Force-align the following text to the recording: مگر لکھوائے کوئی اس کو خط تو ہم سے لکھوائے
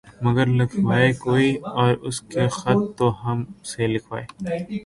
مگر 0.21 0.45
لکھوائے 0.59 1.11
کوئی 1.19 1.47
اس 2.07 2.17
کو 2.23 2.47
خط 2.51 2.79
تو 2.97 3.07
ہم 3.23 3.37
سے 3.71 3.87
لکھوائے 3.87 4.25